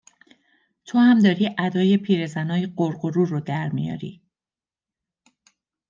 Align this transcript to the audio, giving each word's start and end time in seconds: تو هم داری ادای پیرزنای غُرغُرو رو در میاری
تو 0.85 0.97
هم 0.97 1.19
داری 1.19 1.55
ادای 1.57 1.97
پیرزنای 1.97 2.73
غُرغُرو 2.77 3.25
رو 3.25 3.39
در 3.39 3.69
میاری 3.69 4.21